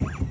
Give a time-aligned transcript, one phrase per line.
[0.00, 0.29] you